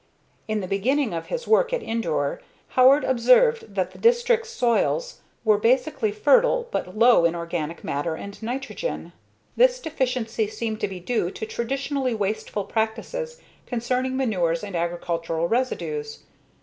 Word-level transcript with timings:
In 0.47 0.61
the 0.61 0.67
beginning 0.67 1.13
of 1.13 1.27
his 1.27 1.45
work 1.47 1.71
at 1.71 1.83
Indore, 1.83 2.41
Howard 2.69 3.03
observed 3.03 3.75
that 3.75 3.91
the 3.91 3.99
district's 3.99 4.49
soils 4.49 5.21
were 5.43 5.59
basically 5.59 6.11
fertile 6.11 6.67
but 6.71 6.97
low 6.97 7.23
in 7.23 7.35
organic 7.35 7.83
matter 7.83 8.15
and 8.15 8.41
nitrogen. 8.41 9.13
This 9.55 9.79
deficiency 9.79 10.47
seemed 10.47 10.79
to 10.81 10.87
be 10.87 10.99
due 10.99 11.29
to 11.29 11.45
traditionally 11.45 12.15
wasteful 12.15 12.63
practices 12.63 13.39
concerning 13.67 14.17
manures 14.17 14.63
and 14.63 14.75
agricultural 14.75 15.47
residues. 15.47 16.23